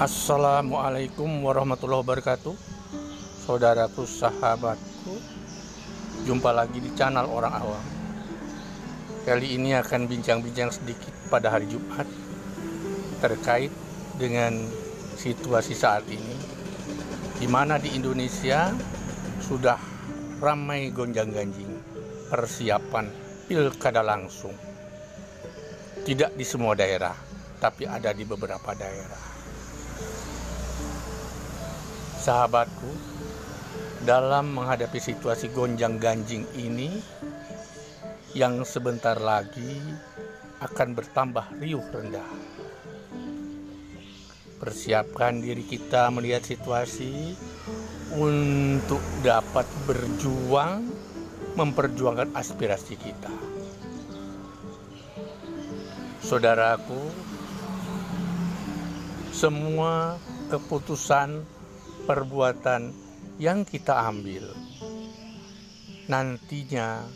[0.00, 2.56] Assalamualaikum warahmatullahi wabarakatuh
[3.44, 5.12] Saudaraku, sahabatku
[6.24, 7.84] Jumpa lagi di channel Orang Awam
[9.28, 12.08] Kali ini akan bincang-bincang sedikit pada hari Jumat
[13.20, 13.68] Terkait
[14.16, 14.56] dengan
[15.20, 16.32] situasi saat ini
[17.36, 18.72] di mana di Indonesia
[19.44, 19.76] sudah
[20.40, 21.72] ramai gonjang-ganjing
[22.32, 23.08] persiapan
[23.48, 24.52] pilkada langsung.
[26.04, 27.16] Tidak di semua daerah,
[27.56, 29.39] tapi ada di beberapa daerah.
[32.20, 32.92] Sahabatku,
[34.04, 37.00] dalam menghadapi situasi gonjang-ganjing ini
[38.36, 39.80] yang sebentar lagi
[40.60, 42.28] akan bertambah riuh rendah.
[44.60, 47.32] Persiapkan diri kita melihat situasi
[48.12, 50.92] untuk dapat berjuang
[51.56, 53.32] memperjuangkan aspirasi kita.
[56.20, 57.00] Saudaraku,
[59.32, 60.20] semua
[60.52, 61.59] keputusan
[62.04, 62.92] perbuatan
[63.40, 64.52] yang kita ambil
[66.10, 67.06] nantinya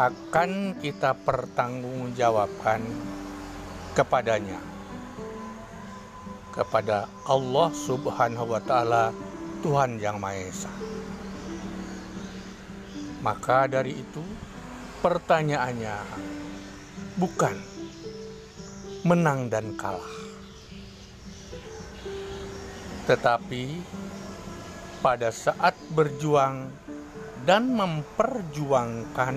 [0.00, 2.80] akan kita pertanggungjawabkan
[3.92, 4.62] kepadanya
[6.54, 9.12] kepada Allah Subhanahu wa taala
[9.60, 10.72] Tuhan yang Maha Esa.
[13.20, 14.24] Maka dari itu
[15.04, 15.96] pertanyaannya
[17.20, 17.56] bukan
[19.04, 20.29] menang dan kalah
[23.10, 23.82] tetapi
[25.02, 26.70] pada saat berjuang
[27.42, 29.34] dan memperjuangkan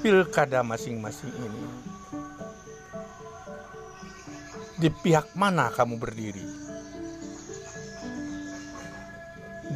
[0.00, 1.66] pilkada masing-masing ini,
[4.80, 6.48] di pihak mana kamu berdiri?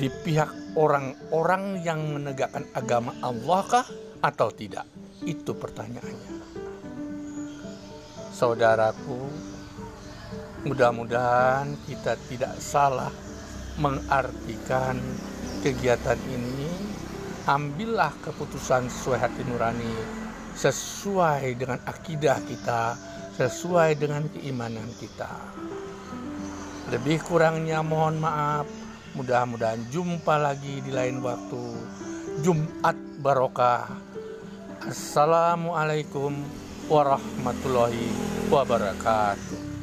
[0.00, 3.86] Di pihak orang-orang yang menegakkan agama Allah kah
[4.24, 4.88] atau tidak?
[5.20, 6.32] Itu pertanyaannya.
[8.32, 9.55] Saudaraku,
[10.66, 13.14] Mudah-mudahan kita tidak salah
[13.78, 14.98] mengartikan
[15.62, 16.66] kegiatan ini.
[17.46, 19.94] Ambillah keputusan sesuai hati nurani,
[20.58, 22.98] sesuai dengan akidah kita,
[23.38, 25.30] sesuai dengan keimanan kita.
[26.90, 28.66] Lebih kurangnya mohon maaf.
[29.14, 31.64] Mudah-mudahan jumpa lagi di lain waktu.
[32.42, 33.86] Jumat barokah.
[34.82, 36.34] Assalamualaikum
[36.90, 38.10] warahmatullahi
[38.50, 39.75] wabarakatuh.